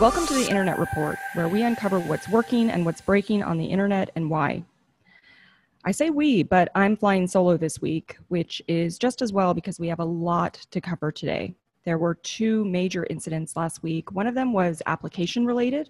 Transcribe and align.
Welcome 0.00 0.26
to 0.26 0.34
the 0.34 0.46
Internet 0.46 0.78
Report, 0.78 1.18
where 1.32 1.48
we 1.48 1.62
uncover 1.62 1.98
what's 1.98 2.28
working 2.28 2.68
and 2.68 2.84
what's 2.84 3.00
breaking 3.00 3.42
on 3.42 3.56
the 3.56 3.64
internet 3.64 4.10
and 4.14 4.28
why. 4.28 4.62
I 5.86 5.92
say 5.92 6.10
we, 6.10 6.42
but 6.42 6.70
I'm 6.74 6.98
flying 6.98 7.26
solo 7.26 7.56
this 7.56 7.80
week, 7.80 8.18
which 8.28 8.60
is 8.68 8.98
just 8.98 9.22
as 9.22 9.32
well 9.32 9.54
because 9.54 9.80
we 9.80 9.88
have 9.88 10.00
a 10.00 10.04
lot 10.04 10.66
to 10.70 10.82
cover 10.82 11.10
today. 11.10 11.54
There 11.84 11.96
were 11.96 12.16
two 12.16 12.66
major 12.66 13.06
incidents 13.08 13.56
last 13.56 13.82
week. 13.82 14.12
One 14.12 14.26
of 14.26 14.34
them 14.34 14.52
was 14.52 14.82
application 14.84 15.46
related. 15.46 15.88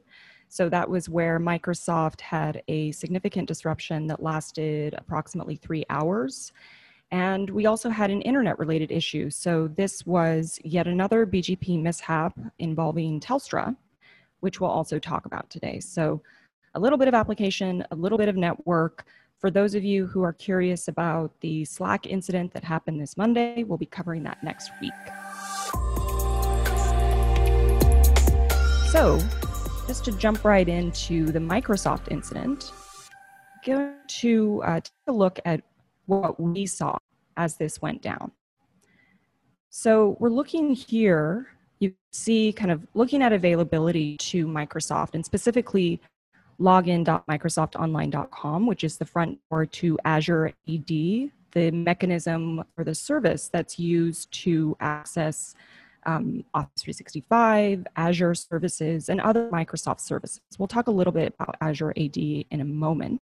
So 0.48 0.68
that 0.68 0.88
was 0.88 1.09
where 1.09 1.41
Microsoft 1.41 2.20
had 2.20 2.62
a 2.68 2.93
significant 2.93 3.48
disruption 3.48 4.07
that 4.07 4.23
lasted 4.23 4.95
approximately 4.96 5.57
three 5.57 5.84
hours. 5.91 6.52
And 7.11 7.50
we 7.50 7.67
also 7.67 7.90
had 7.90 8.12
an 8.12 8.23
internet 8.23 8.57
related 8.61 8.93
issue. 8.93 9.31
So 9.31 9.67
this 9.67 10.07
was 10.07 10.61
yet 10.62 10.86
another 10.86 11.26
BGP 11.26 11.82
mishap 11.82 12.39
involving 12.61 13.18
Telstra 13.18 13.75
which 14.40 14.61
we'll 14.61 14.71
also 14.71 14.99
talk 14.99 15.26
about 15.26 15.50
today. 15.50 15.81
So, 15.81 16.22
a 16.75 16.81
little 16.81 16.99
bit 16.99 17.08
of 17.08 17.14
application, 17.14 17.85
a 17.90 17.96
little 17.96 18.18
bit 18.18 18.29
of 18.29 18.36
network. 18.36 19.07
For 19.39 19.50
those 19.50 19.75
of 19.75 19.82
you 19.82 20.07
who 20.07 20.22
are 20.22 20.32
curious 20.32 20.89
about 20.89 21.32
the 21.40 21.64
Slack 21.64 22.07
incident 22.07 22.53
that 22.53 22.64
happened 22.64 23.00
this 23.00 23.17
Monday, 23.17 23.64
we'll 23.64 23.79
be 23.79 23.86
covering 23.86 24.22
that 24.25 24.43
next 24.43 24.71
week. 24.81 24.93
So, 28.90 29.18
just 29.86 30.04
to 30.04 30.12
jump 30.12 30.45
right 30.45 30.68
into 30.68 31.26
the 31.26 31.39
Microsoft 31.39 32.11
incident, 32.11 32.73
going 33.64 33.95
to 34.06 34.62
uh, 34.64 34.81
take 34.81 34.92
a 35.06 35.12
look 35.12 35.41
at 35.45 35.62
what 36.06 36.39
we 36.41 36.67
saw 36.67 36.97
as 37.37 37.56
this 37.56 37.81
went 37.83 38.03
down. 38.03 38.33
So, 39.70 40.17
we're 40.20 40.31
looking 40.31 40.75
here 40.75 41.48
you 41.79 41.95
see 42.13 42.53
kind 42.53 42.71
of 42.71 42.87
looking 42.95 43.23
at 43.23 43.33
availability 43.33 44.17
to 44.19 44.47
Microsoft 44.47 45.15
and 45.15 45.25
specifically 45.25 46.01
login.microsoftonline.com, 46.61 48.67
which 48.67 48.85
is 48.85 48.97
the 48.97 49.05
front 49.05 49.39
door 49.51 49.67
to 49.67 49.99
Azure 50.05 50.53
AD, 50.69 50.89
the 50.89 51.71
mechanism 51.73 52.65
or 52.77 52.85
the 52.85 52.95
service 52.95 53.49
that's 53.53 53.79
used 53.79 54.33
to 54.33 54.77
access 54.81 55.55
um, 56.07 56.45
Office 56.55 56.83
365, 56.83 57.87
Azure 57.97 58.35
services, 58.35 59.09
and 59.09 59.21
other 59.21 59.51
Microsoft 59.51 60.01
services. 60.01 60.41
We'll 60.59 60.69
talk 60.69 60.87
a 60.87 60.93
little 60.93 61.13
bit 61.13 61.35
about 61.39 61.57
Azure 61.61 61.93
AD 61.97 62.17
in 62.17 62.61
a 62.61 62.65
moment. 62.65 63.21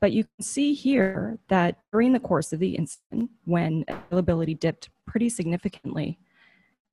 But 0.00 0.12
you 0.12 0.24
can 0.24 0.42
see 0.42 0.74
here 0.74 1.38
that 1.48 1.78
during 1.92 2.12
the 2.12 2.20
course 2.20 2.52
of 2.52 2.58
the 2.58 2.74
incident, 2.74 3.30
when 3.44 3.84
availability 3.88 4.54
dipped 4.54 4.90
pretty 5.06 5.28
significantly, 5.28 6.18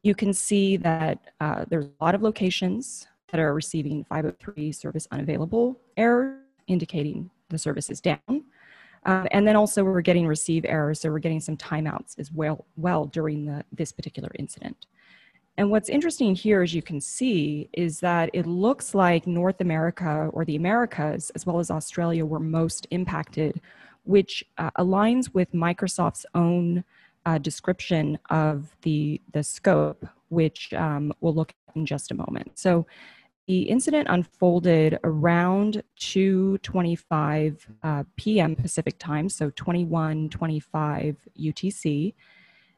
you 0.04 0.16
can 0.16 0.34
see 0.34 0.78
that 0.78 1.20
uh, 1.40 1.66
there's 1.70 1.86
a 1.86 2.04
lot 2.04 2.16
of 2.16 2.22
locations 2.22 3.08
that 3.32 3.40
are 3.40 3.54
receiving 3.54 4.04
503 4.06 4.72
service 4.72 5.08
unavailable 5.12 5.80
error, 5.98 6.40
indicating 6.68 7.30
the 7.50 7.58
service 7.58 7.90
is 7.90 8.02
down. 8.02 8.20
Um, 9.06 9.28
and 9.32 9.48
then 9.48 9.56
also 9.56 9.84
we're 9.84 10.02
getting 10.02 10.28
receive 10.28 10.66
errors, 10.66 11.00
so 11.00 11.10
we're 11.10 11.20
getting 11.20 11.40
some 11.40 11.58
timeouts 11.58 12.20
as 12.20 12.32
well, 12.32 12.66
well 12.76 13.06
during 13.06 13.46
the, 13.46 13.64
this 13.72 13.92
particular 13.92 14.30
incident. 14.38 14.88
And 15.58 15.70
what's 15.70 15.90
interesting 15.90 16.36
here, 16.36 16.62
as 16.62 16.74
you 16.74 16.82
can 16.82 17.02
see, 17.02 17.70
is 17.74 18.00
that 18.00 18.30
it 18.34 18.46
looks 18.46 18.96
like 18.96 19.28
North 19.28 19.60
America 19.60 20.30
or 20.32 20.46
the 20.46 20.56
Americas, 20.56 21.32
as 21.32 21.46
well 21.46 21.60
as 21.60 21.70
Australia, 21.70 22.26
were 22.26 22.40
most 22.40 22.88
impacted, 22.92 23.60
which 24.04 24.44
uh, 24.58 24.72
aligns 24.78 25.34
with 25.34 25.52
Microsoft's 25.52 26.26
own 26.34 26.84
uh, 27.30 27.38
description 27.38 28.18
of 28.32 28.76
the, 28.82 29.22
the 29.34 29.44
scope, 29.44 30.06
which 30.30 30.74
um, 30.74 31.14
we'll 31.22 31.34
look 31.34 31.52
at 31.68 31.76
in 31.76 31.86
just 31.86 32.12
a 32.12 32.16
moment. 32.16 32.58
So 32.58 32.88
the 33.48 33.62
incident 33.64 34.08
unfolded 34.10 35.00
around 35.04 35.84
2.25 36.00 37.58
uh, 37.84 38.04
p.m. 38.16 38.56
Pacific 38.56 38.98
time, 39.00 39.30
so 39.30 39.52
21.25 39.52 41.16
UTC. 41.40 42.14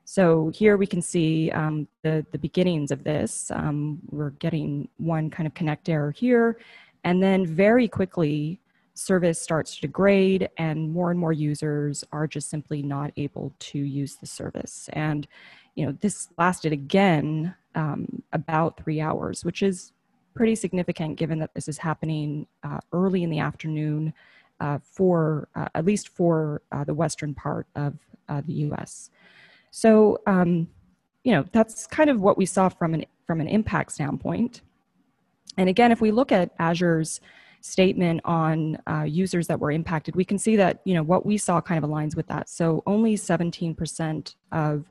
So 0.05 0.49
here 0.53 0.77
we 0.77 0.87
can 0.87 1.01
see 1.01 1.51
um, 1.51 1.87
the, 2.03 2.25
the 2.31 2.37
beginnings 2.37 2.91
of 2.91 3.03
this. 3.03 3.51
Um, 3.51 3.99
we're 4.09 4.31
getting 4.31 4.89
one 4.97 5.29
kind 5.29 5.47
of 5.47 5.53
connect 5.53 5.89
error 5.89 6.11
here, 6.11 6.57
and 7.03 7.21
then 7.21 7.45
very 7.45 7.87
quickly 7.87 8.60
service 8.93 9.41
starts 9.41 9.75
to 9.75 9.81
degrade 9.81 10.49
and 10.57 10.91
more 10.91 11.11
and 11.11 11.19
more 11.19 11.33
users 11.33 12.03
are 12.11 12.27
just 12.27 12.49
simply 12.49 12.81
not 12.81 13.11
able 13.17 13.53
to 13.59 13.79
use 13.79 14.15
the 14.15 14.27
service. 14.27 14.89
And 14.93 15.27
you 15.75 15.85
know 15.85 15.93
this 16.01 16.29
lasted 16.37 16.73
again 16.73 17.55
um, 17.75 18.21
about 18.33 18.77
three 18.77 18.99
hours 18.99 19.45
which 19.45 19.63
is 19.63 19.93
pretty 20.33 20.55
significant 20.55 21.17
given 21.17 21.39
that 21.39 21.53
this 21.53 21.67
is 21.67 21.77
happening 21.77 22.45
uh, 22.63 22.79
early 22.91 23.23
in 23.23 23.29
the 23.29 23.39
afternoon 23.39 24.13
uh, 24.59 24.79
for 24.83 25.47
uh, 25.55 25.67
at 25.75 25.85
least 25.85 26.09
for 26.09 26.61
uh, 26.71 26.83
the 26.83 26.93
western 26.93 27.33
part 27.33 27.67
of 27.75 27.93
uh, 28.29 28.41
the 28.45 28.53
us 28.53 29.09
so 29.71 30.19
um, 30.27 30.67
you 31.23 31.31
know 31.31 31.45
that's 31.51 31.87
kind 31.87 32.09
of 32.09 32.19
what 32.19 32.37
we 32.37 32.45
saw 32.45 32.69
from 32.69 32.93
an 32.93 33.05
from 33.25 33.39
an 33.39 33.47
impact 33.47 33.93
standpoint. 33.93 34.61
And 35.57 35.69
again 35.69 35.91
if 35.91 36.01
we 36.01 36.11
look 36.11 36.31
at 36.31 36.51
azure's 36.59 37.21
statement 37.61 38.21
on 38.25 38.77
uh, 38.87 39.03
users 39.03 39.47
that 39.47 39.59
were 39.59 39.71
impacted, 39.71 40.15
we 40.15 40.25
can 40.25 40.37
see 40.37 40.55
that 40.55 40.81
you 40.85 40.93
know 40.93 41.03
what 41.03 41.25
we 41.25 41.37
saw 41.37 41.61
kind 41.61 41.83
of 41.83 41.89
aligns 41.89 42.15
with 42.15 42.27
that. 42.27 42.49
So 42.49 42.83
only 42.85 43.15
17% 43.15 44.35
of 44.51 44.85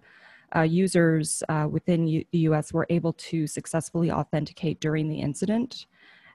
uh, 0.55 0.63
users 0.63 1.43
uh, 1.49 1.69
within 1.71 2.07
U- 2.07 2.25
the 2.33 2.39
US 2.39 2.73
were 2.73 2.87
able 2.91 3.13
to 3.15 3.47
successfully 3.47 4.11
authenticate 4.11 4.81
during 4.81 5.09
the 5.09 5.21
incident. 5.21 5.87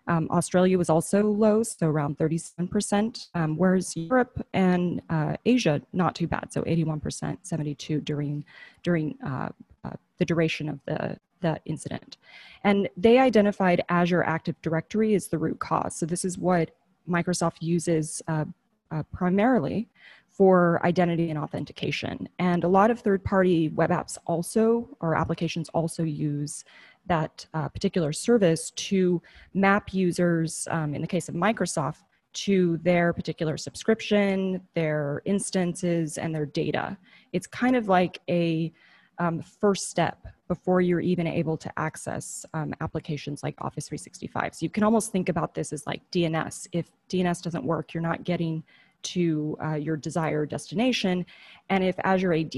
Um, 0.07 0.27
Australia 0.29 0.77
was 0.77 0.89
also 0.89 1.23
low, 1.23 1.63
so 1.63 1.87
around 1.87 2.17
37%, 2.17 3.29
um, 3.33 3.57
whereas 3.57 3.95
Europe 3.95 4.45
and 4.53 5.01
uh, 5.09 5.35
Asia 5.45 5.81
not 5.93 6.13
too 6.13 6.27
bad, 6.27 6.53
so 6.53 6.61
81%, 6.61 7.37
72 7.41 8.01
during 8.01 8.45
during 8.83 9.17
uh, 9.25 9.49
uh, 9.83 9.91
the 10.19 10.25
duration 10.25 10.69
of 10.69 10.79
the 10.85 11.17
that 11.45 11.61
incident. 11.65 12.17
And 12.63 12.89
they 12.97 13.17
identified 13.19 13.83
Azure 13.89 14.23
Active 14.23 14.57
Directory 14.61 15.15
as 15.15 15.27
the 15.27 15.37
root 15.37 15.59
cause. 15.59 15.95
So 15.95 16.05
this 16.05 16.25
is 16.25 16.37
what 16.37 16.71
Microsoft 17.07 17.57
uses 17.61 18.21
uh, 18.27 18.45
uh, 18.91 19.03
primarily 19.13 19.87
for 20.29 20.85
identity 20.85 21.29
and 21.29 21.39
authentication. 21.39 22.27
And 22.39 22.63
a 22.63 22.67
lot 22.67 22.91
of 22.91 22.99
third 22.99 23.23
party 23.23 23.69
web 23.69 23.91
apps 23.91 24.17
also, 24.25 24.89
or 24.99 25.15
applications 25.15 25.69
also 25.69 26.03
use 26.03 26.65
that 27.05 27.45
uh, 27.53 27.69
particular 27.69 28.11
service 28.11 28.71
to 28.71 29.21
map 29.53 29.93
users, 29.93 30.67
um, 30.71 30.93
in 30.95 31.01
the 31.01 31.07
case 31.07 31.29
of 31.29 31.35
Microsoft, 31.35 32.03
to 32.33 32.77
their 32.83 33.13
particular 33.13 33.55
subscription, 33.57 34.59
their 34.73 35.21
instances, 35.23 36.17
and 36.17 36.35
their 36.35 36.45
data. 36.45 36.97
It's 37.31 37.47
kind 37.47 37.75
of 37.75 37.87
like 37.87 38.19
a 38.29 38.73
um, 39.19 39.41
first 39.41 39.89
step 39.89 40.25
before 40.47 40.81
you're 40.81 40.99
even 40.99 41.27
able 41.27 41.57
to 41.57 41.71
access 41.77 42.45
um, 42.53 42.73
applications 42.81 43.41
like 43.43 43.55
Office 43.59 43.87
365. 43.87 44.55
So 44.55 44.63
you 44.63 44.69
can 44.69 44.83
almost 44.83 45.11
think 45.11 45.29
about 45.29 45.55
this 45.55 45.73
as 45.73 45.85
like 45.87 46.01
DNS. 46.11 46.67
If 46.71 46.91
DNS 47.09 47.41
doesn't 47.41 47.63
work, 47.63 47.93
you're 47.93 48.03
not 48.03 48.23
getting 48.23 48.63
to 49.03 49.57
uh, 49.63 49.75
your 49.75 49.97
desired 49.97 50.49
destination. 50.49 51.25
And 51.69 51.83
if 51.83 51.95
Azure 52.03 52.33
AD 52.33 52.55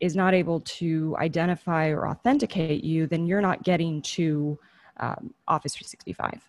is 0.00 0.16
not 0.16 0.34
able 0.34 0.60
to 0.60 1.16
identify 1.18 1.88
or 1.88 2.08
authenticate 2.08 2.84
you, 2.84 3.06
then 3.06 3.26
you're 3.26 3.40
not 3.40 3.62
getting 3.62 4.02
to 4.02 4.58
um, 4.98 5.34
Office 5.48 5.74
365. 5.74 6.42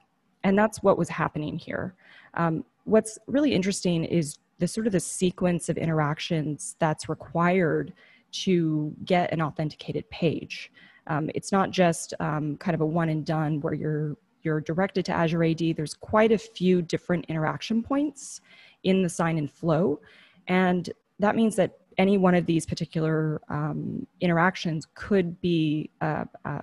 And 0.44 0.58
that's 0.58 0.82
what 0.84 0.98
was 0.98 1.10
happening 1.10 1.58
here. 1.58 1.94
Um, 2.34 2.66
what's 2.86 3.18
really 3.28 3.54
interesting 3.54 4.04
is 4.04 4.38
the 4.60 4.68
sort 4.68 4.88
of 4.88 4.94
the 4.94 5.00
sequence 5.00 5.70
of 5.70 5.78
interactions 5.78 6.76
that's 6.80 7.10
required 7.10 7.94
to 8.32 8.94
get 9.06 9.32
an 9.32 9.42
authenticated 9.42 10.10
page. 10.10 10.72
Um, 11.08 11.30
it's 11.34 11.52
not 11.52 11.72
just 11.72 12.14
um, 12.20 12.58
kind 12.58 12.76
of 12.76 12.82
a 12.82 12.86
one 12.86 13.10
and 13.10 13.26
done 13.26 13.60
where 13.62 13.74
you're 13.74 14.18
you're 14.44 14.62
directed 14.62 15.06
to 15.06 15.12
Azure 15.12 15.44
AD. 15.44 15.60
There's 15.76 15.94
quite 15.94 16.32
a 16.32 16.38
few 16.38 16.82
different 16.82 17.26
interaction 17.28 17.84
points 17.84 18.42
in 18.84 19.04
the 19.04 19.10
sign 19.10 19.38
in 19.38 19.48
flow, 19.48 20.00
and 20.48 20.90
that 21.20 21.36
means 21.36 21.56
that 21.58 21.78
any 21.98 22.18
one 22.18 22.34
of 22.34 22.46
these 22.46 22.66
particular 22.66 23.42
um, 23.50 24.08
interactions 24.22 24.88
could 24.96 25.40
be 25.42 25.92
uh, 26.02 26.26
uh, 26.46 26.62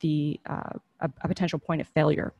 the 0.00 0.40
uh, 0.48 0.70
a, 1.00 1.10
a, 1.22 1.28
potential 1.28 1.58
point 1.58 1.80
of 1.80 1.86
failure. 1.88 2.32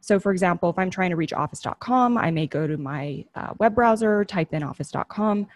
So, 0.00 0.18
for 0.18 0.32
example, 0.32 0.70
if 0.70 0.78
I'm 0.78 0.90
trying 0.90 1.10
to 1.10 1.16
reach 1.16 1.32
Office.com, 1.32 2.16
I 2.16 2.30
may 2.30 2.46
go 2.46 2.66
to 2.66 2.76
my 2.76 3.24
uh, 3.34 3.54
web 3.58 3.74
browser, 3.74 4.24
type 4.24 4.54
in 4.54 4.62
Office.com 4.62 5.46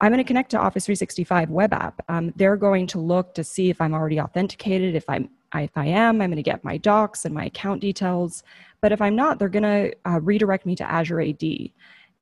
I'm 0.00 0.12
going 0.12 0.22
to 0.22 0.24
connect 0.24 0.50
to 0.50 0.58
Office 0.58 0.84
365 0.84 1.50
web 1.50 1.72
app. 1.72 2.02
Um, 2.08 2.32
they're 2.36 2.56
going 2.56 2.86
to 2.88 2.98
look 2.98 3.34
to 3.34 3.44
see 3.44 3.70
if 3.70 3.80
I'm 3.80 3.94
already 3.94 4.20
authenticated. 4.20 4.94
If 4.94 5.04
I'm 5.08 5.30
if 5.54 5.76
I 5.76 5.86
am, 5.86 6.20
I'm 6.20 6.28
going 6.28 6.36
to 6.36 6.42
get 6.42 6.64
my 6.64 6.76
docs 6.76 7.24
and 7.24 7.34
my 7.34 7.46
account 7.46 7.80
details. 7.80 8.42
But 8.82 8.92
if 8.92 9.00
I'm 9.00 9.16
not, 9.16 9.38
they're 9.38 9.48
going 9.48 9.62
to 9.62 9.94
uh, 10.04 10.20
redirect 10.20 10.66
me 10.66 10.76
to 10.76 10.90
Azure 10.90 11.20
AD. 11.20 11.42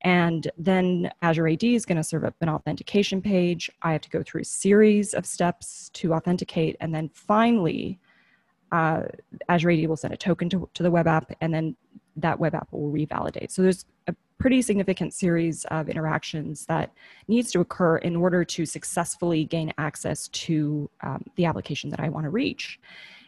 And 0.01 0.49
then 0.57 1.11
Azure 1.21 1.47
AD 1.47 1.63
is 1.63 1.85
going 1.85 1.97
to 1.97 2.03
serve 2.03 2.23
up 2.23 2.35
an 2.39 2.47
authentication 2.47 3.21
page. 3.21 3.69
I 3.81 3.91
have 3.91 4.01
to 4.01 4.09
go 4.09 4.23
through 4.23 4.41
a 4.41 4.45
series 4.45 5.13
of 5.13 5.25
steps 5.25 5.89
to 5.95 6.13
authenticate. 6.13 6.77
And 6.79 6.93
then 6.93 7.09
finally, 7.13 7.99
uh, 8.71 9.03
Azure 9.49 9.71
AD 9.71 9.87
will 9.87 9.97
send 9.97 10.13
a 10.13 10.17
token 10.17 10.49
to, 10.49 10.69
to 10.75 10.83
the 10.83 10.91
web 10.91 11.07
app, 11.07 11.31
and 11.41 11.53
then 11.53 11.75
that 12.17 12.39
web 12.39 12.55
app 12.55 12.71
will 12.71 12.91
revalidate. 12.91 13.51
So 13.51 13.61
there's 13.61 13.85
a 14.07 14.15
pretty 14.37 14.61
significant 14.61 15.13
series 15.13 15.65
of 15.65 15.89
interactions 15.89 16.65
that 16.65 16.91
needs 17.27 17.51
to 17.51 17.61
occur 17.61 17.97
in 17.97 18.15
order 18.15 18.43
to 18.43 18.65
successfully 18.65 19.45
gain 19.45 19.73
access 19.77 20.27
to 20.29 20.89
um, 21.01 21.23
the 21.35 21.45
application 21.45 21.89
that 21.89 21.99
I 21.99 22.09
want 22.09 22.25
to 22.25 22.29
reach. 22.29 22.79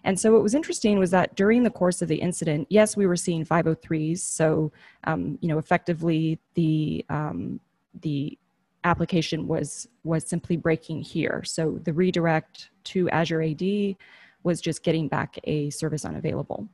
And 0.03 0.19
so 0.19 0.31
what 0.31 0.43
was 0.43 0.53
interesting 0.53 0.99
was 0.99 1.11
that 1.11 1.35
during 1.35 1.63
the 1.63 1.69
course 1.69 2.01
of 2.01 2.07
the 2.07 2.17
incident, 2.17 2.67
yes, 2.69 2.95
we 2.95 3.07
were 3.07 3.15
seeing 3.15 3.45
503s. 3.45 4.19
So, 4.19 4.71
um, 5.05 5.37
you 5.41 5.47
know, 5.49 5.57
effectively 5.57 6.39
the 6.53 7.05
um, 7.09 7.59
the 8.01 8.37
application 8.83 9.47
was 9.47 9.87
was 10.03 10.25
simply 10.25 10.55
breaking 10.55 11.01
here. 11.01 11.43
So 11.45 11.79
the 11.83 11.93
redirect 11.93 12.69
to 12.85 13.09
Azure 13.09 13.41
AD 13.41 13.95
was 14.43 14.61
just 14.61 14.83
getting 14.83 15.07
back 15.07 15.39
a 15.43 15.69
service 15.71 16.05
unavailable. 16.05 16.67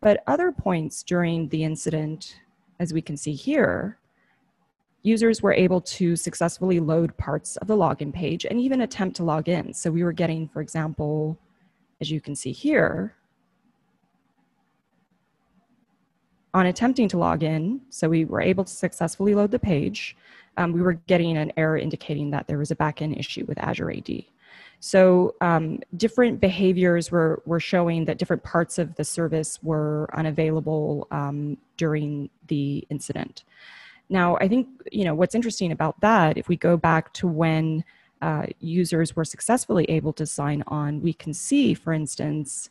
But 0.00 0.22
other 0.26 0.52
points 0.52 1.02
during 1.02 1.48
the 1.48 1.64
incident, 1.64 2.40
as 2.78 2.92
we 2.92 3.02
can 3.02 3.16
see 3.16 3.32
here, 3.32 3.98
users 5.02 5.40
were 5.40 5.52
able 5.52 5.80
to 5.80 6.16
successfully 6.16 6.80
load 6.80 7.16
parts 7.16 7.56
of 7.58 7.68
the 7.68 7.76
login 7.76 8.12
page 8.12 8.44
and 8.44 8.60
even 8.60 8.80
attempt 8.80 9.16
to 9.16 9.24
log 9.24 9.48
in. 9.48 9.72
So 9.72 9.90
we 9.90 10.02
were 10.02 10.12
getting, 10.12 10.48
for 10.48 10.60
example, 10.60 11.38
as 12.00 12.10
you 12.10 12.20
can 12.20 12.34
see 12.34 12.52
here, 12.52 13.14
on 16.52 16.66
attempting 16.66 17.08
to 17.08 17.18
log 17.18 17.42
in, 17.42 17.82
so 17.90 18.08
we 18.08 18.24
were 18.24 18.40
able 18.40 18.64
to 18.64 18.72
successfully 18.72 19.34
load 19.34 19.50
the 19.50 19.58
page, 19.58 20.16
um, 20.56 20.72
we 20.72 20.80
were 20.80 20.94
getting 20.94 21.36
an 21.36 21.52
error 21.56 21.76
indicating 21.76 22.30
that 22.30 22.46
there 22.48 22.58
was 22.58 22.70
a 22.70 22.76
backend 22.76 23.18
issue 23.18 23.44
with 23.46 23.58
Azure 23.58 23.90
AD. 23.90 24.24
So 24.80 25.34
um, 25.40 25.80
different 25.96 26.40
behaviors 26.40 27.10
were, 27.10 27.42
were 27.46 27.60
showing 27.60 28.04
that 28.04 28.18
different 28.18 28.42
parts 28.42 28.78
of 28.78 28.94
the 28.94 29.04
service 29.04 29.58
were 29.62 30.08
unavailable 30.12 31.08
um, 31.10 31.56
during 31.76 32.30
the 32.48 32.86
incident. 32.90 33.44
Now, 34.08 34.36
I 34.36 34.48
think, 34.48 34.68
you 34.92 35.04
know, 35.04 35.14
what's 35.14 35.34
interesting 35.34 35.72
about 35.72 36.00
that, 36.00 36.38
if 36.38 36.48
we 36.48 36.56
go 36.56 36.76
back 36.76 37.12
to 37.14 37.26
when 37.26 37.84
uh, 38.22 38.46
users 38.60 39.16
were 39.16 39.24
successfully 39.24 39.84
able 39.86 40.12
to 40.12 40.26
sign 40.26 40.62
on, 40.68 41.02
we 41.02 41.12
can 41.12 41.34
see, 41.34 41.74
for 41.74 41.92
instance, 41.92 42.70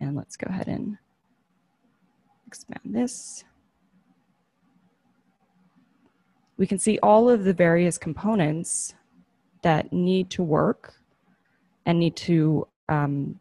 and 0.00 0.16
let's 0.16 0.36
go 0.36 0.48
ahead 0.50 0.66
and 0.66 0.98
expand 2.46 2.80
this. 2.84 3.44
We 6.56 6.66
can 6.66 6.78
see 6.78 6.98
all 7.02 7.30
of 7.30 7.44
the 7.44 7.54
various 7.54 7.96
components 7.96 8.94
that 9.62 9.92
need 9.92 10.28
to 10.30 10.42
work 10.42 10.94
and 11.86 11.98
need 11.98 12.16
to 12.16 12.66
um, 12.88 13.38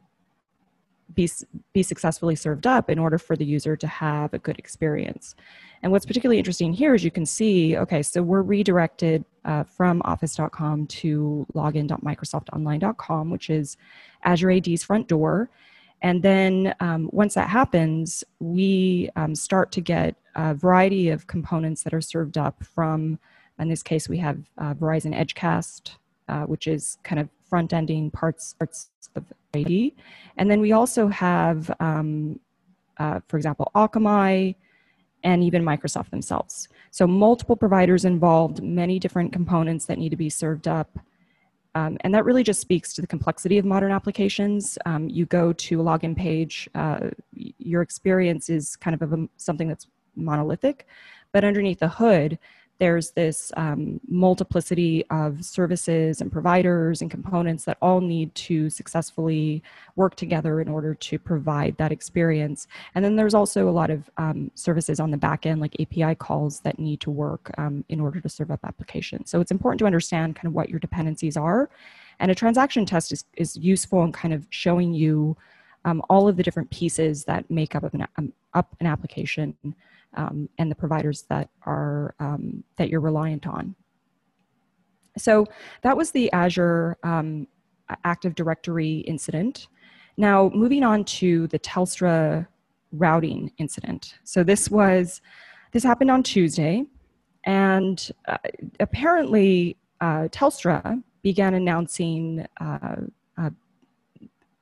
be, 1.14 1.30
be 1.74 1.84
successfully 1.84 2.36
served 2.36 2.68
up 2.68 2.90
in 2.90 3.00
order 3.00 3.18
for 3.18 3.36
the 3.36 3.46
user 3.46 3.76
to 3.76 3.88
have 3.88 4.34
a 4.34 4.40
good 4.40 4.58
experience. 4.58 5.36
And 5.84 5.92
what's 5.92 6.06
particularly 6.06 6.38
interesting 6.38 6.74
here 6.74 6.94
is 6.94 7.04
you 7.04 7.12
can 7.12 7.26
see, 7.26 7.76
okay, 7.78 8.02
so 8.02 8.22
we're 8.22 8.44
redirected 8.44 9.26
uh, 9.46 9.64
from 9.64 10.02
office.com 10.06 10.88
to 10.88 11.46
login.microsoftonline.com, 11.54 13.30
which 13.30 13.50
is 13.50 13.78
Azure 14.24 14.52
AD's 14.52 14.84
front 14.84 15.08
door. 15.08 15.50
And 16.04 16.24
then 16.24 16.74
um, 16.80 17.10
once 17.12 17.36
that 17.36 17.50
happens, 17.50 18.24
we 18.40 19.10
um, 19.16 19.36
start 19.36 19.72
to 19.74 19.82
get 19.82 20.16
a 20.36 20.54
variety 20.54 21.10
of 21.10 21.28
components 21.28 21.84
that 21.84 21.94
are 21.94 22.02
served 22.02 22.38
up 22.38 22.64
from, 22.64 23.20
in 23.60 23.70
this 23.70 23.84
case, 23.84 24.10
we 24.10 24.18
have 24.18 24.40
uh, 24.58 24.74
Verizon 24.74 25.16
Edgecast, 25.16 25.96
uh, 26.28 26.44
which 26.44 26.68
is 26.68 26.98
kind 27.04 27.20
of 27.20 27.30
front 27.52 27.74
ending 27.74 28.10
parts, 28.10 28.54
parts 28.54 28.90
of 29.18 29.26
AD. 29.54 29.92
And 30.38 30.50
then 30.50 30.62
we 30.62 30.72
also 30.72 31.10
have, 31.10 31.70
um, 31.82 32.40
uh, 32.98 33.20
for 33.28 33.36
example, 33.36 33.70
Akamai 33.76 34.56
and 35.24 35.44
even 35.44 35.62
Microsoft 35.64 36.10
themselves. 36.12 36.70
So 36.92 37.06
multiple 37.06 37.58
providers 37.58 38.06
involved, 38.06 38.64
many 38.64 39.00
different 39.00 39.34
components 39.34 39.86
that 39.88 39.98
need 40.00 40.10
to 40.10 40.16
be 40.16 40.30
served 40.30 40.68
up. 40.68 40.98
Um, 41.76 41.98
and 42.02 42.16
that 42.16 42.24
really 42.24 42.44
just 42.44 42.62
speaks 42.62 42.94
to 42.94 43.02
the 43.02 43.08
complexity 43.16 43.58
of 43.58 43.66
modern 43.66 43.92
applications. 43.92 44.78
Um, 44.86 45.10
you 45.10 45.26
go 45.26 45.52
to 45.54 45.82
a 45.82 45.84
login 45.84 46.16
page, 46.16 46.70
uh, 46.74 47.10
your 47.72 47.82
experience 47.82 48.50
is 48.50 48.78
kind 48.78 48.96
of, 48.96 49.14
a, 49.14 49.28
something 49.36 49.68
that's 49.68 49.88
monolithic, 50.16 50.88
but 51.34 51.44
underneath 51.44 51.80
the 51.80 51.90
hood, 51.90 52.40
there's 52.82 53.12
this 53.12 53.52
um, 53.58 54.02
multiplicity 54.10 55.06
of 55.12 55.46
services 55.46 56.20
and 56.20 56.32
providers 56.32 57.00
and 57.04 57.12
components 57.12 57.64
that 57.66 57.78
all 57.80 58.02
need 58.02 58.34
to 58.34 58.72
successfully 58.72 59.62
work 59.96 60.16
together 60.16 60.60
in 60.60 60.68
order 60.68 60.96
to 60.96 61.20
provide 61.20 61.78
that 61.78 61.92
experience. 61.92 62.66
And 62.96 63.06
then 63.06 63.16
there's 63.16 63.36
also 63.36 63.70
a 63.70 63.78
lot 63.82 63.92
of 63.92 64.10
um, 64.18 64.50
services 64.56 65.00
on 65.00 65.12
the 65.12 65.18
back 65.18 65.46
end, 65.46 65.62
like 65.62 65.80
API 65.80 66.16
calls, 66.16 66.62
that 66.62 66.80
need 66.80 67.00
to 67.02 67.12
work 67.12 67.52
um, 67.60 67.86
in 67.88 68.00
order 68.00 68.20
to 68.20 68.28
serve 68.28 68.50
up 68.50 68.62
applications. 68.64 69.30
So 69.30 69.42
it's 69.42 69.52
important 69.52 69.78
to 69.78 69.86
understand 69.86 70.36
kind 70.36 70.48
of 70.48 70.54
what 70.54 70.68
your 70.68 70.80
dependencies 70.80 71.38
are. 71.38 71.70
And 72.20 72.32
a 72.32 72.36
transaction 72.36 72.88
test 72.88 73.12
is, 73.12 73.26
is 73.38 73.56
useful 73.58 74.04
in 74.04 74.12
kind 74.12 74.34
of 74.34 74.48
showing 74.50 74.92
you 74.92 75.38
um, 75.86 76.02
all 76.10 76.28
of 76.28 76.36
the 76.36 76.42
different 76.42 76.72
pieces 76.72 77.26
that 77.26 77.48
make 77.52 77.76
up 77.76 77.84
an, 77.94 78.08
um, 78.18 78.34
up 78.56 78.76
an 78.80 78.88
application 78.88 79.56
um, 80.16 80.50
and 80.58 80.70
the 80.70 80.76
providers 80.76 81.24
that 81.30 81.50
are 81.66 82.16
um, 82.20 82.64
that 82.78 82.90
you're 82.90 83.02
reliant 83.02 83.48
on. 83.48 83.76
So 85.18 85.46
that 85.82 85.96
was 85.96 86.12
the 86.12 86.32
Azure 86.32 86.98
um, 87.04 87.48
Active 88.04 88.36
Directory 88.36 89.00
incident. 89.00 89.68
Now 90.18 90.50
moving 90.54 90.84
on 90.84 91.04
to 91.06 91.48
the 91.48 91.60
Telstra 91.60 92.48
routing 92.92 93.52
incident. 93.58 94.16
So 94.24 94.44
this 94.44 94.70
was 94.70 95.22
this 95.72 95.84
happened 95.84 96.12
on 96.12 96.24
Tuesday, 96.24 96.86
and 97.46 98.12
uh, 98.28 98.38
apparently 98.80 99.78
uh, 100.02 100.28
Telstra 100.30 101.02
began 101.22 101.54
announcing 101.54 102.46
uh, 102.60 102.96
uh, 103.38 103.50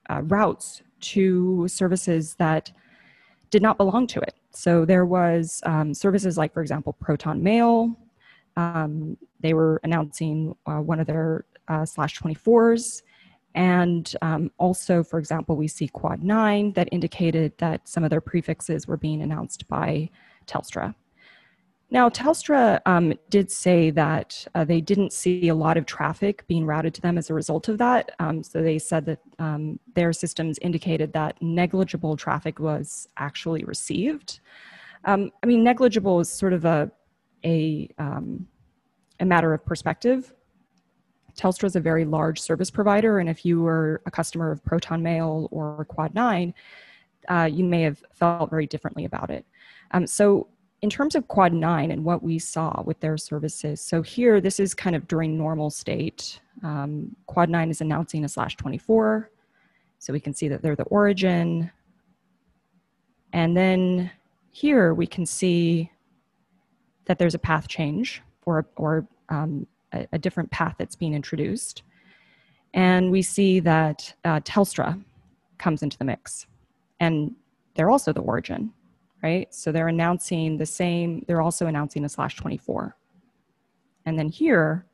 uh 0.10 0.22
routes 0.24 0.82
to 1.00 1.68
services 1.68 2.36
that 2.36 2.72
did 3.50 3.62
not 3.62 3.78
belong 3.78 4.06
to 4.08 4.20
it. 4.20 4.36
So 4.52 4.86
there 4.86 5.06
was 5.06 5.62
um, 5.66 5.94
services 5.94 6.38
like, 6.38 6.54
for 6.54 6.62
example, 6.62 6.94
Proton 6.94 7.42
Mail. 7.44 7.96
Um, 8.58 9.18
they 9.40 9.54
were 9.54 9.80
announcing 9.84 10.56
uh, 10.66 10.78
one 10.80 11.00
of 11.00 11.08
their 11.08 11.46
uh, 11.68 11.86
slash 11.86 12.20
24s. 12.20 13.04
And 13.56 14.14
um, 14.22 14.52
also, 14.58 15.04
for 15.04 15.20
example, 15.20 15.56
we 15.56 15.68
see 15.68 15.88
Quad 15.88 16.24
9 16.24 16.74
that 16.74 16.90
indicated 16.92 17.58
that 17.58 17.88
some 17.88 18.04
of 18.04 18.10
their 18.10 18.22
prefixes 18.22 18.88
were 18.88 18.98
being 18.98 19.22
announced 19.22 19.68
by 19.68 20.10
Telstra. 20.46 20.94
Now, 21.92 22.08
Telstra 22.08 22.82
um, 22.86 23.14
did 23.32 23.50
say 23.50 23.90
that 23.92 24.46
uh, 24.54 24.64
they 24.64 24.80
didn't 24.80 25.12
see 25.12 25.48
a 25.48 25.56
lot 25.56 25.76
of 25.76 25.88
traffic 25.88 26.46
being 26.48 26.66
routed 26.66 26.94
to 26.96 27.02
them 27.02 27.18
as 27.18 27.30
a 27.30 27.34
result 27.34 27.68
of 27.68 27.80
that. 27.80 28.12
Um, 28.20 28.44
so 28.44 28.62
they 28.62 28.78
said 28.78 29.06
that 29.08 29.20
um, 29.40 29.80
their 29.96 30.14
systems 30.14 30.60
indicated 30.62 31.14
that 31.14 31.42
negligible 31.42 32.16
traffic 32.16 32.60
was 32.60 33.08
actually 33.18 33.64
received. 33.64 34.40
Um, 35.06 35.32
I 35.42 35.48
mean, 35.48 35.64
negligible 35.64 36.20
is 36.20 36.30
sort 36.30 36.54
of 36.54 36.64
a, 36.66 36.92
a, 37.44 37.90
um, 37.98 38.48
a 39.20 39.26
matter 39.26 39.52
of 39.54 39.66
perspective. 39.66 40.32
Telstra 41.36 41.66
is 41.66 41.76
a 41.76 41.80
very 41.80 42.06
large 42.06 42.40
service 42.40 42.70
provider, 42.70 43.18
and 43.18 43.30
if 43.30 43.46
you 43.46 43.62
were 43.62 44.02
a 44.06 44.12
customer 44.12 44.52
of 44.52 44.64
Proton 44.64 45.02
Mail 45.02 45.48
or 45.52 45.88
Quad9, 45.90 46.54
uh, 47.30 47.50
you 47.52 47.64
may 47.64 47.82
have 47.82 48.04
felt 48.14 48.50
very 48.50 48.68
differently 48.68 49.06
about 49.06 49.32
it. 49.32 49.46
Um, 49.92 50.06
so 50.06 50.50
in 50.82 50.90
terms 50.90 51.16
of 51.16 51.28
quad 51.28 51.54
9 51.54 51.92
and 51.92 52.04
what 52.04 52.24
we 52.24 52.40
saw 52.40 52.82
with 52.86 53.00
their 53.00 53.18
services 53.18 53.82
so 53.82 54.02
here 54.02 54.40
this 54.40 54.60
is 54.60 54.74
kind 54.74 54.96
of 54.96 55.08
during 55.08 55.38
normal 55.38 55.70
state. 55.70 56.40
Um, 56.64 57.16
quad 57.26 57.50
9 57.50 57.70
is 57.70 57.82
announcing 57.82 58.26
a 58.26 58.30
slash 58.30 58.56
24 58.56 59.30
so 60.00 60.14
we 60.14 60.20
can 60.20 60.34
see 60.34 60.48
that 60.48 60.62
they're 60.62 60.78
the 60.78 60.84
origin. 60.84 61.70
And 63.34 63.56
then 63.56 64.10
here 64.52 64.94
we 64.94 65.06
can 65.06 65.26
see 65.26 65.92
that 67.06 67.20
there's 67.20 67.36
a 67.36 67.40
path 67.40 67.68
change 67.68 68.22
or, 68.46 68.66
or 68.78 69.08
um, 69.28 69.68
a, 69.94 70.08
a, 70.14 70.18
different 70.18 70.50
path 70.52 70.76
that's 70.78 70.96
being 70.96 71.14
introduced. 71.14 71.84
And 72.74 73.12
we 73.12 73.22
see 73.22 73.60
that 73.60 74.14
uh, 74.26 74.40
telstra 74.42 75.02
comes 75.58 75.84
into 75.84 75.98
the 75.98 76.06
mix. 76.06 76.48
And 77.00 77.36
they're 77.76 77.90
also 77.90 78.14
the 78.14 78.22
origin 78.22 78.72
right? 79.24 79.54
So 79.54 79.72
they're 79.72 79.88
announcing 79.88 80.58
the 80.58 80.66
same, 80.66 81.26
they're 81.28 81.42
also 81.42 81.68
announcing 81.68 82.06
a 82.06 82.10
slash 82.10 82.36
24. 82.36 82.96
And 84.06 84.18
then 84.18 84.30
here, 84.30 84.86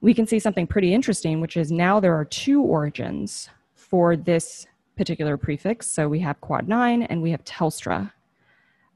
we 0.00 0.14
can 0.14 0.26
see 0.26 0.38
something 0.38 0.66
pretty 0.66 0.92
interesting, 0.92 1.40
which 1.40 1.56
is 1.56 1.70
now 1.70 2.00
there 2.00 2.14
are 2.14 2.24
two 2.24 2.62
origins 2.62 3.48
for 3.74 4.16
this 4.16 4.66
particular 4.96 5.36
prefix. 5.36 5.88
So 5.88 6.08
we 6.08 6.18
have 6.20 6.40
quad 6.40 6.68
9 6.68 7.02
and 7.02 7.22
we 7.22 7.30
have 7.30 7.44
Telstra, 7.44 8.10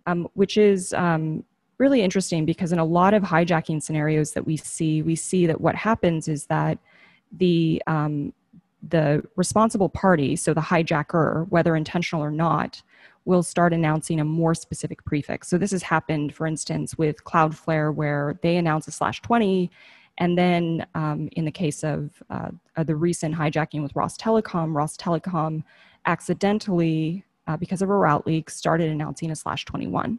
um, 0.06 0.28
which 0.34 0.56
is 0.56 0.92
um, 0.94 1.44
really 1.78 2.02
interesting 2.02 2.44
because 2.44 2.72
in 2.72 2.78
a 2.78 2.84
lot 2.84 3.14
of 3.14 3.22
hijacking 3.22 3.82
scenarios 3.82 4.32
that 4.32 4.46
we 4.46 4.56
see, 4.56 5.02
we 5.02 5.14
see 5.14 5.46
that 5.46 5.60
what 5.60 5.74
happens 5.74 6.28
is 6.28 6.46
that 6.46 6.78
the 7.32 7.82
um, 7.86 8.32
the 8.88 9.22
responsible 9.34 9.88
party, 9.88 10.36
so 10.36 10.54
the 10.54 10.60
hijacker, 10.60 11.48
whether 11.48 11.74
intentional 11.74 12.22
or 12.22 12.30
not, 12.30 12.82
will 13.26 13.42
start 13.42 13.74
announcing 13.74 14.20
a 14.20 14.24
more 14.24 14.54
specific 14.54 15.04
prefix. 15.04 15.48
So 15.48 15.58
this 15.58 15.72
has 15.72 15.82
happened, 15.82 16.34
for 16.34 16.46
instance, 16.46 16.96
with 16.96 17.24
Cloudflare, 17.24 17.94
where 17.94 18.38
they 18.42 18.56
announce 18.56 18.88
a 18.88 18.92
slash 18.92 19.20
20. 19.20 19.70
And 20.18 20.38
then 20.38 20.86
um, 20.94 21.28
in 21.32 21.44
the 21.44 21.50
case 21.50 21.84
of 21.84 22.22
uh, 22.30 22.50
the 22.84 22.96
recent 22.96 23.34
hijacking 23.34 23.82
with 23.82 23.92
Rostelecom, 23.94 24.74
Ross 24.74 24.96
Telecom 24.96 25.62
accidentally, 26.06 27.24
uh, 27.48 27.56
because 27.56 27.82
of 27.82 27.90
a 27.90 27.94
route 27.94 28.26
leak, 28.26 28.48
started 28.48 28.90
announcing 28.90 29.30
a 29.30 29.36
slash 29.36 29.64
21. 29.66 30.18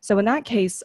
So 0.00 0.18
in 0.18 0.24
that 0.26 0.44
case, 0.44 0.82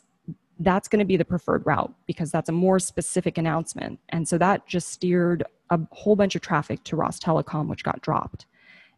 that's 0.59 0.87
going 0.87 0.99
to 0.99 1.05
be 1.05 1.17
the 1.17 1.25
preferred 1.25 1.65
route 1.65 1.93
because 2.05 2.31
that's 2.31 2.49
a 2.49 2.53
more 2.53 2.79
specific 2.79 3.37
announcement. 3.37 3.99
And 4.09 4.27
so 4.27 4.37
that 4.37 4.67
just 4.67 4.89
steered 4.89 5.43
a 5.71 5.79
whole 5.91 6.15
bunch 6.15 6.35
of 6.35 6.41
traffic 6.41 6.83
to 6.85 6.95
Rostelecom, 6.95 7.67
which 7.67 7.83
got 7.83 8.01
dropped. 8.01 8.45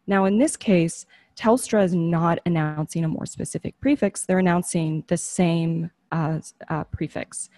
Now, 0.06 0.24
in 0.24 0.38
this 0.38 0.56
case, 0.56 1.06
Telstra 1.40 1.82
is 1.82 1.94
not 1.94 2.38
announcing 2.44 3.02
a 3.02 3.08
more 3.08 3.24
specific 3.24 3.80
prefix, 3.80 4.26
they're 4.26 4.38
announcing 4.38 5.04
the 5.06 5.16
same 5.16 5.90
uh, 6.12 6.38
uh, 6.68 6.84
prefix. 6.84 7.48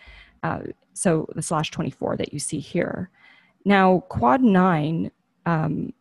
Uh, 0.45 0.61
so 0.93 1.29
the 1.35 1.43
slash 1.43 1.73
24 1.73 2.17
that 2.17 2.33
you 2.33 2.39
see 2.39 2.61
here. 2.61 3.11
Now, 3.65 4.05
Quad 4.09 4.41
9, 4.41 5.11
um, 5.47 5.93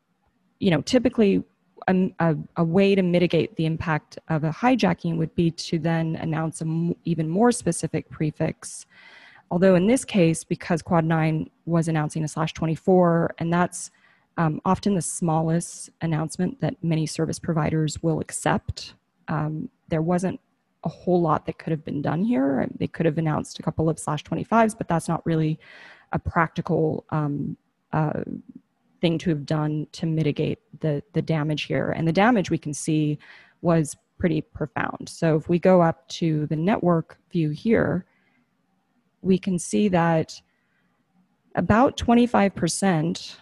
you 0.60 0.70
know, 0.70 0.82
typically 0.82 1.44
a, 1.88 2.12
a, 2.20 2.36
a, 2.58 2.64
way 2.64 2.94
to 2.94 3.02
mitigate 3.02 3.56
the 3.56 3.66
impact 3.66 4.20
of 4.30 4.44
a 4.44 4.52
hijacking 4.52 5.18
would 5.18 5.34
be 5.34 5.50
to 5.50 5.80
then 5.80 6.18
announce 6.18 6.62
an 6.62 6.96
even 7.06 7.28
more 7.28 7.52
specific 7.52 8.08
prefix. 8.12 8.86
Although 9.50 9.74
in 9.74 9.88
this 9.88 10.06
case, 10.06 10.44
because 10.44 10.84
Quad 10.84 11.06
9 11.06 11.50
was 11.66 11.88
announcing 11.88 12.24
a 12.24 12.28
slash 12.28 12.54
24, 12.54 13.34
and 13.40 13.52
that's 13.52 13.90
um, 14.38 14.62
often 14.66 14.96
the 14.96 15.02
smallest 15.02 15.90
announcement 16.02 16.62
that 16.62 16.76
many 16.84 17.06
service 17.06 17.40
providers 17.40 18.02
will 18.02 18.20
accept, 18.20 18.94
um, 19.28 19.70
there 19.90 20.02
wasn't 20.02 20.40
a 20.84 20.90
whole 20.90 21.22
lot 21.22 21.46
that 21.46 21.60
could 21.60 21.72
have 21.72 21.86
been 21.86 22.02
done 22.02 22.24
here. 22.24 22.68
They 22.78 22.88
could 22.88 23.06
have 23.06 23.18
announced 23.18 23.60
a 23.60 23.64
couple 23.64 23.90
of 23.90 24.00
slash 24.00 24.24
25s, 24.24 24.76
but 24.78 24.88
that's 24.88 25.08
not 25.08 25.26
really 25.26 25.60
a 26.12 26.20
practical 26.20 27.06
um, 27.10 27.56
uh, 27.94 28.24
thing 29.00 29.18
to 29.20 29.30
have 29.30 29.46
done 29.46 29.88
to 29.92 30.06
mitigate 30.06 30.60
the, 30.80 31.04
the 31.14 31.22
damage 31.22 31.64
here. 31.64 31.92
And 31.92 32.08
the 32.08 32.14
damage 32.14 32.50
we 32.50 32.58
can 32.58 32.74
see 32.74 33.20
was 33.62 33.96
pretty 34.18 34.42
profound. 34.42 35.10
So 35.10 35.36
if 35.36 35.50
we 35.50 35.60
go 35.60 35.82
up 35.82 36.08
to 36.10 36.46
the 36.48 36.56
network 36.56 37.18
view 37.32 37.50
here, 37.50 38.06
we 39.22 39.38
can 39.38 39.60
see 39.60 39.88
that 39.90 40.40
about 41.56 41.98
25% 41.98 43.36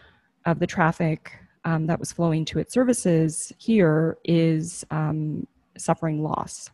of 0.45 0.59
the 0.59 0.67
traffic 0.67 1.33
um, 1.65 1.87
that 1.87 1.99
was 1.99 2.11
flowing 2.11 2.45
to 2.45 2.59
its 2.59 2.73
services 2.73 3.53
here 3.57 4.17
is 4.23 4.85
um, 4.91 5.45
suffering 5.77 6.23
loss. 6.23 6.69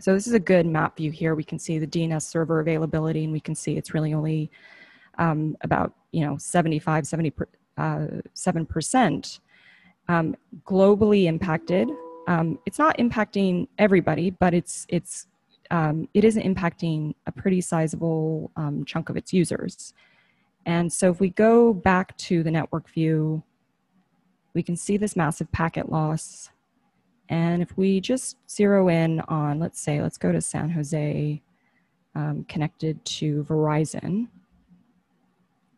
So 0.00 0.14
this 0.14 0.26
is 0.26 0.32
a 0.32 0.40
good 0.40 0.66
map 0.66 0.96
view 0.96 1.10
here. 1.10 1.34
We 1.34 1.44
can 1.44 1.58
see 1.58 1.78
the 1.78 1.86
DNS 1.86 2.22
server 2.22 2.60
availability 2.60 3.24
and 3.24 3.32
we 3.32 3.40
can 3.40 3.54
see 3.54 3.76
it's 3.76 3.92
really 3.92 4.14
only 4.14 4.50
um, 5.18 5.56
about, 5.62 5.92
you 6.12 6.24
know, 6.24 6.36
75, 6.38 7.06
70, 7.06 7.32
uh, 7.76 8.06
7% 8.34 9.40
um, 10.08 10.36
globally 10.64 11.24
impacted. 11.24 11.88
Um, 12.28 12.58
it's 12.64 12.78
not 12.78 12.96
impacting 12.98 13.66
everybody, 13.78 14.30
but 14.30 14.54
it's, 14.54 14.86
it's, 14.88 15.26
um, 15.70 16.08
it 16.14 16.24
is 16.24 16.36
impacting 16.36 17.14
a 17.26 17.32
pretty 17.32 17.60
sizable 17.60 18.52
chunk 18.86 19.08
of 19.08 19.16
its 19.16 19.32
users. 19.32 19.92
And 20.68 20.92
so 20.92 21.10
if 21.10 21.18
we 21.18 21.30
go 21.30 21.72
back 21.72 22.16
to 22.18 22.44
the 22.44 22.50
network 22.52 22.88
view, 22.88 23.42
we 24.54 24.62
can 24.62 24.76
see 24.76 24.96
this 24.96 25.16
massive 25.16 25.50
packet 25.50 25.90
loss 25.90 26.50
and 27.28 27.62
if 27.62 27.76
we 27.76 28.00
just 28.00 28.36
zero 28.50 28.88
in 28.88 29.20
on, 29.20 29.58
let's 29.58 29.80
say, 29.80 30.00
let's 30.00 30.16
go 30.16 30.32
to 30.32 30.40
San 30.40 30.70
Jose 30.70 31.42
um, 32.14 32.44
connected 32.48 33.04
to 33.04 33.44
Verizon, 33.44 34.28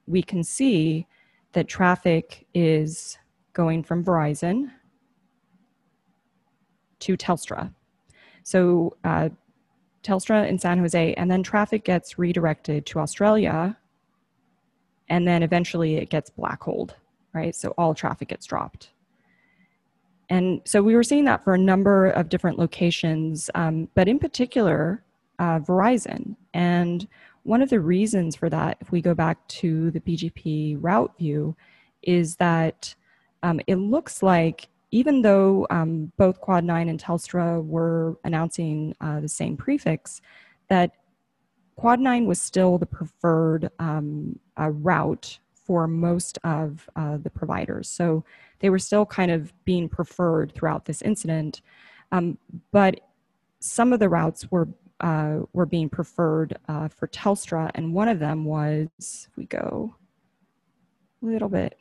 we 0.06 0.22
can 0.22 0.44
see 0.44 1.06
that 1.52 1.66
traffic 1.66 2.46
is 2.54 3.18
going 3.52 3.82
from 3.82 4.04
Verizon 4.04 4.70
to 7.00 7.16
Telstra. 7.16 7.72
So 8.44 8.96
uh, 9.02 9.30
Telstra 10.04 10.48
in 10.48 10.58
San 10.58 10.78
Jose, 10.78 11.14
and 11.14 11.30
then 11.30 11.42
traffic 11.42 11.84
gets 11.84 12.18
redirected 12.18 12.86
to 12.86 13.00
Australia, 13.00 13.76
and 15.10 15.26
then 15.28 15.42
eventually 15.42 15.96
it 15.96 16.08
gets 16.08 16.30
black 16.30 16.62
holed, 16.62 16.94
right? 17.34 17.54
So 17.54 17.74
all 17.76 17.94
traffic 17.94 18.28
gets 18.28 18.46
dropped. 18.46 18.90
And 20.30 20.62
so 20.64 20.80
we 20.80 20.94
were 20.94 21.02
seeing 21.02 21.24
that 21.24 21.42
for 21.42 21.54
a 21.54 21.58
number 21.58 22.06
of 22.06 22.28
different 22.28 22.58
locations, 22.58 23.50
um, 23.56 23.88
but 23.96 24.08
in 24.08 24.20
particular, 24.20 25.02
uh, 25.40 25.58
Verizon. 25.58 26.36
And 26.54 27.06
one 27.42 27.60
of 27.60 27.68
the 27.68 27.80
reasons 27.80 28.36
for 28.36 28.48
that, 28.48 28.78
if 28.80 28.92
we 28.92 29.02
go 29.02 29.12
back 29.12 29.46
to 29.48 29.90
the 29.90 30.00
BGP 30.00 30.78
route 30.80 31.12
view, 31.18 31.56
is 32.02 32.36
that 32.36 32.94
um, 33.42 33.60
it 33.66 33.76
looks 33.76 34.22
like 34.22 34.68
even 34.92 35.22
though 35.22 35.66
um, 35.70 36.12
both 36.16 36.40
Quad 36.40 36.64
9 36.64 36.88
and 36.88 37.02
Telstra 37.02 37.64
were 37.64 38.16
announcing 38.24 38.94
uh, 39.00 39.20
the 39.20 39.28
same 39.28 39.56
prefix, 39.56 40.20
that 40.68 40.94
Quad 41.80 41.98
9 41.98 42.26
was 42.26 42.38
still 42.38 42.76
the 42.76 42.84
preferred 42.84 43.70
um, 43.78 44.38
uh, 44.60 44.68
route 44.68 45.38
for 45.54 45.88
most 45.88 46.38
of 46.44 46.90
uh, 46.94 47.16
the 47.16 47.30
providers. 47.30 47.88
So 47.88 48.22
they 48.58 48.68
were 48.68 48.78
still 48.78 49.06
kind 49.06 49.30
of 49.30 49.50
being 49.64 49.88
preferred 49.88 50.52
throughout 50.52 50.84
this 50.84 51.00
incident. 51.00 51.62
Um, 52.12 52.36
but 52.70 53.00
some 53.60 53.94
of 53.94 53.98
the 53.98 54.10
routes 54.10 54.50
were 54.50 54.68
uh, 55.00 55.38
were 55.54 55.64
being 55.64 55.88
preferred 55.88 56.58
uh, 56.68 56.88
for 56.88 57.08
Telstra, 57.08 57.70
and 57.74 57.94
one 57.94 58.08
of 58.08 58.18
them 58.18 58.44
was 58.44 59.30
we 59.38 59.46
go 59.46 59.94
a 61.22 61.26
little 61.26 61.48
bit, 61.48 61.78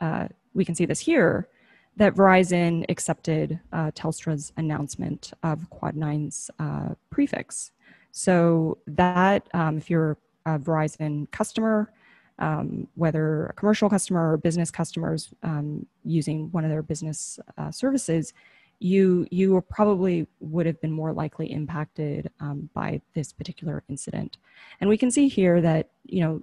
uh, 0.00 0.28
we 0.52 0.66
can 0.66 0.74
see 0.74 0.84
this 0.84 1.00
here 1.00 1.48
that 1.96 2.14
Verizon 2.14 2.84
accepted 2.90 3.58
uh, 3.72 3.90
Telstra's 3.92 4.52
announcement 4.58 5.32
of 5.42 5.70
Quad 5.70 5.94
9's 5.94 6.50
uh, 6.58 6.90
prefix. 7.08 7.72
So 8.12 8.78
that 8.86 9.48
um, 9.54 9.78
if 9.78 9.90
you're 9.90 10.18
a 10.46 10.58
Verizon 10.58 11.30
customer, 11.30 11.92
um, 12.38 12.88
whether 12.94 13.46
a 13.46 13.52
commercial 13.52 13.90
customer 13.90 14.32
or 14.32 14.36
business 14.36 14.70
customers 14.70 15.32
um, 15.42 15.86
using 16.04 16.50
one 16.52 16.64
of 16.64 16.70
their 16.70 16.82
business 16.82 17.38
uh, 17.58 17.70
services, 17.70 18.32
you 18.78 19.26
you 19.30 19.62
probably 19.68 20.26
would 20.40 20.64
have 20.64 20.80
been 20.80 20.90
more 20.90 21.12
likely 21.12 21.52
impacted 21.52 22.30
um, 22.40 22.70
by 22.72 23.00
this 23.14 23.32
particular 23.32 23.84
incident. 23.88 24.38
And 24.80 24.88
we 24.88 24.96
can 24.96 25.10
see 25.10 25.28
here 25.28 25.60
that 25.60 25.90
you 26.04 26.20
know 26.20 26.40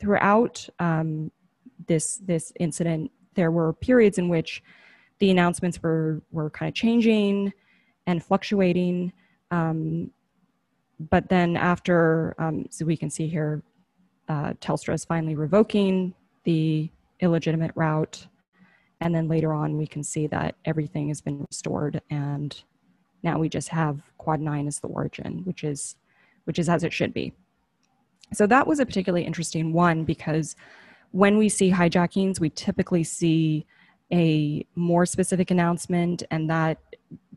throughout 0.00 0.68
um, 0.80 1.30
this 1.86 2.16
this 2.16 2.52
incident, 2.58 3.12
there 3.34 3.52
were 3.52 3.72
periods 3.72 4.18
in 4.18 4.28
which 4.28 4.62
the 5.20 5.30
announcements 5.30 5.80
were 5.82 6.20
were 6.32 6.50
kind 6.50 6.68
of 6.68 6.74
changing 6.74 7.52
and 8.06 8.24
fluctuating. 8.24 9.12
Um, 9.52 10.10
but 11.08 11.28
then 11.28 11.56
after, 11.56 12.34
um, 12.38 12.66
so 12.70 12.84
we 12.84 12.96
can 12.96 13.08
see 13.08 13.26
here, 13.26 13.62
uh, 14.28 14.52
Telstra 14.60 14.94
is 14.94 15.04
finally 15.04 15.34
revoking 15.34 16.14
the 16.44 16.90
illegitimate 17.20 17.72
route. 17.74 18.26
And 19.00 19.14
then 19.14 19.28
later 19.28 19.52
on, 19.54 19.78
we 19.78 19.86
can 19.86 20.02
see 20.02 20.26
that 20.26 20.56
everything 20.66 21.08
has 21.08 21.22
been 21.22 21.46
restored, 21.48 22.02
and 22.10 22.62
now 23.22 23.38
we 23.38 23.48
just 23.48 23.68
have 23.70 24.02
Quad 24.18 24.40
9 24.40 24.66
as 24.66 24.80
the 24.80 24.88
origin, 24.88 25.42
which 25.44 25.64
is, 25.64 25.96
which 26.44 26.58
is 26.58 26.68
as 26.68 26.84
it 26.84 26.92
should 26.92 27.14
be. 27.14 27.32
So 28.34 28.46
that 28.46 28.66
was 28.66 28.78
a 28.78 28.86
particularly 28.86 29.24
interesting 29.24 29.72
one 29.72 30.04
because 30.04 30.54
when 31.12 31.38
we 31.38 31.48
see 31.48 31.70
hijackings, 31.72 32.40
we 32.40 32.50
typically 32.50 33.02
see 33.02 33.66
a 34.12 34.66
more 34.74 35.06
specific 35.06 35.50
announcement, 35.50 36.22
and 36.30 36.50
that 36.50 36.78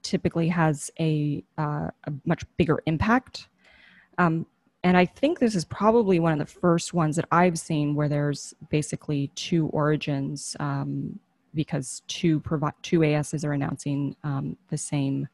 typically 0.02 0.50
has 0.50 0.92
a, 1.00 1.44
uh, 1.58 1.90
a 2.04 2.14
much 2.26 2.44
bigger 2.58 2.82
impact. 2.86 3.48
Um, 4.18 4.46
and 4.84 4.98
I 4.98 5.06
think 5.06 5.40
this 5.40 5.56
is 5.56 5.64
probably 5.64 6.20
one 6.20 6.34
of 6.34 6.40
the 6.40 6.46
first 6.46 6.94
ones 6.94 7.16
that 7.16 7.26
I've 7.32 7.58
seen 7.58 7.96
where 7.96 8.10
there's 8.10 8.54
basically 8.70 9.32
two 9.36 9.68
origins 9.68 10.58
um, 10.60 11.20
because 11.56 12.02
two 12.08 12.42
provi- 12.42 12.76
two 12.82 13.04
ASs 13.04 13.46
are 13.46 13.54
announcing 13.54 14.16
um, 14.24 14.58
the 14.70 14.78
same 14.78 15.28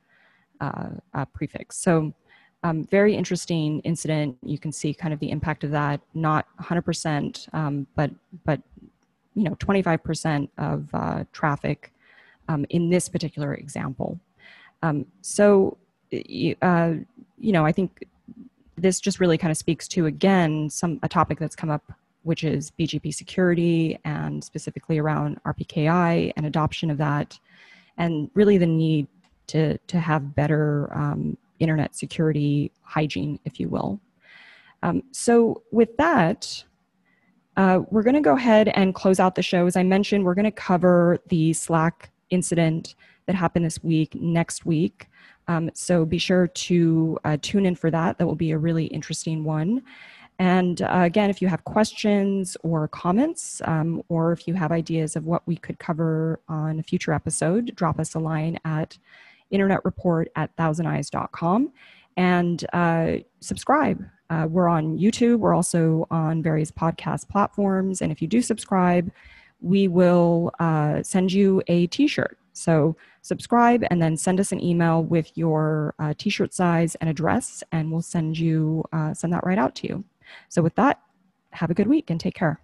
uh, 0.61 0.89
uh, 1.13 1.25
prefix. 1.25 1.77
So 1.77 2.13
um, 2.63 2.83
very 2.85 3.15
interesting 3.15 3.79
incident. 3.81 4.37
You 4.43 4.59
can 4.59 4.71
see 4.71 4.93
kind 4.93 5.13
of 5.13 5.19
the 5.19 5.31
impact 5.31 5.63
of 5.63 5.71
that. 5.71 6.01
Not 6.13 6.45
100%, 6.61 7.53
um, 7.53 7.87
but 7.95 8.11
but 8.45 8.61
you 9.33 9.43
know 9.43 9.55
25% 9.55 10.49
of 10.57 10.89
uh, 10.93 11.23
traffic 11.31 11.93
um, 12.49 12.65
in 12.69 12.89
this 12.89 13.07
particular 13.07 13.53
example. 13.53 14.19
Um, 14.83 15.05
so 15.21 15.77
uh, 16.13 16.93
you 17.37 17.51
know 17.53 17.65
I 17.65 17.71
think 17.71 18.05
this 18.79 18.99
just 18.99 19.19
really 19.19 19.37
kind 19.37 19.51
of 19.51 19.57
speaks 19.57 19.87
to 19.89 20.05
again 20.05 20.69
some 20.69 20.99
a 21.03 21.09
topic 21.09 21.39
that's 21.39 21.55
come 21.55 21.69
up 21.69 21.91
which 22.23 22.43
is 22.43 22.71
BGP 22.71 23.13
security 23.13 23.97
and 24.05 24.43
specifically 24.43 24.97
around 24.97 25.41
RPKI 25.45 26.33
and 26.35 26.45
adoption 26.45 26.89
of 26.89 26.97
that, 26.97 27.39
and 27.97 28.29
really 28.33 28.57
the 28.57 28.67
need 28.67 29.07
to, 29.47 29.77
to 29.77 29.99
have 29.99 30.35
better 30.35 30.93
um, 30.93 31.37
internet 31.59 31.95
security 31.95 32.71
hygiene, 32.81 33.39
if 33.45 33.59
you 33.59 33.69
will. 33.69 33.99
Um, 34.83 35.03
so, 35.11 35.63
with 35.71 35.95
that, 35.97 36.63
uh, 37.57 37.81
we're 37.89 38.03
going 38.03 38.15
to 38.15 38.21
go 38.21 38.35
ahead 38.35 38.69
and 38.69 38.95
close 38.95 39.19
out 39.19 39.35
the 39.35 39.41
show. 39.41 39.65
As 39.65 39.75
I 39.75 39.83
mentioned, 39.83 40.23
we're 40.23 40.35
going 40.35 40.45
to 40.45 40.51
cover 40.51 41.17
the 41.27 41.51
Slack 41.51 42.11
incident 42.29 42.95
that 43.25 43.35
happened 43.35 43.65
this 43.65 43.83
week 43.83 44.15
next 44.15 44.65
week. 44.65 45.07
Um, 45.49 45.71
so 45.73 46.05
be 46.05 46.19
sure 46.19 46.47
to 46.47 47.17
uh, 47.25 47.37
tune 47.41 47.65
in 47.65 47.75
for 47.75 47.89
that. 47.89 48.17
That 48.17 48.27
will 48.27 48.35
be 48.35 48.51
a 48.51 48.57
really 48.57 48.85
interesting 48.85 49.43
one. 49.43 49.81
And 50.37 50.81
uh, 50.83 51.01
again, 51.01 51.29
if 51.29 51.41
you 51.41 51.49
have 51.49 51.65
questions 51.65 52.55
or 52.63 52.87
comments, 52.87 53.61
um, 53.65 54.01
or 54.07 54.31
if 54.31 54.47
you 54.47 54.53
have 54.53 54.71
ideas 54.71 55.17
of 55.17 55.25
what 55.25 55.41
we 55.47 55.57
could 55.57 55.79
cover 55.79 56.39
on 56.47 56.79
a 56.79 56.83
future 56.83 57.11
episode, 57.11 57.75
drop 57.75 57.99
us 57.99 58.13
a 58.15 58.19
line 58.19 58.57
at 58.63 58.97
internetreport 59.51 60.27
at 60.35 60.55
thousandeyes.com 60.55 61.73
and 62.15 62.65
uh, 62.71 63.13
subscribe. 63.39 64.05
Uh, 64.29 64.45
we're 64.47 64.69
on 64.69 64.97
YouTube. 64.97 65.39
We're 65.39 65.55
also 65.55 66.07
on 66.11 66.43
various 66.43 66.71
podcast 66.71 67.27
platforms. 67.27 68.01
And 68.01 68.11
if 68.11 68.21
you 68.21 68.27
do 68.27 68.41
subscribe, 68.41 69.11
we 69.61 69.87
will 69.87 70.51
uh, 70.59 71.01
send 71.01 71.33
you 71.33 71.63
a 71.67 71.87
t 71.87 72.07
shirt. 72.07 72.37
So 72.53 72.95
subscribe 73.21 73.83
and 73.89 74.01
then 74.01 74.17
send 74.17 74.39
us 74.39 74.51
an 74.51 74.63
email 74.63 75.03
with 75.03 75.37
your 75.37 75.93
uh, 75.99 76.13
t 76.17 76.29
shirt 76.29 76.53
size 76.53 76.95
and 76.95 77.09
address, 77.09 77.63
and 77.71 77.91
we'll 77.91 78.01
send 78.01 78.37
you 78.37 78.83
uh, 78.93 79.13
send 79.13 79.33
that 79.33 79.45
right 79.45 79.57
out 79.57 79.75
to 79.75 79.87
you. 79.87 80.03
So, 80.47 80.61
with 80.61 80.75
that, 80.75 81.01
have 81.51 81.69
a 81.69 81.73
good 81.73 81.87
week 81.87 82.09
and 82.09 82.19
take 82.19 82.35
care. 82.35 82.61